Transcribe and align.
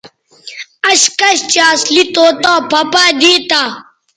اش 0.89 1.01
کش 1.19 1.37
چہء 1.51 1.67
اصلی 1.73 2.03
طوطا 2.15 2.53
پھہ 2.69 2.81
پائ 2.91 3.07
دیتہ 3.21 3.61